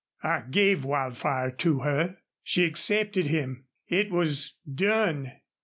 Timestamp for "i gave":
0.23-0.83